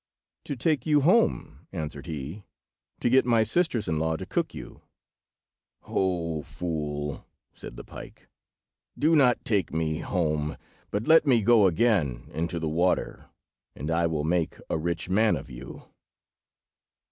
[0.45, 2.43] "To take you home," answered he,
[3.01, 4.81] "to get my sisters in law to cook you."
[5.81, 8.27] "Ho, fool!" said the pike;
[8.97, 10.57] "do not take me home,
[10.89, 13.29] but let me go again into the water,
[13.75, 15.83] and I will make a rich man of you."